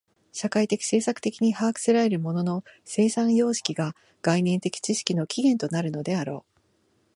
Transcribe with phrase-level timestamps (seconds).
[0.31, 6.59] 社会的制作的に把握せられる物の生産様式が概念的知識の起源となるのであろう。